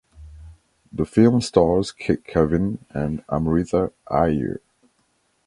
The 0.91 1.05
film 1.05 1.41
stars 1.41 1.91
Kavin 1.91 2.83
and 2.89 3.23
Amritha 3.27 3.93
Aiyer. 4.09 4.57